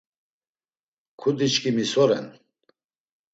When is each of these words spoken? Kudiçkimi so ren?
Kudiçkimi 1.19 1.85
so 1.91 2.05
ren? 2.09 2.27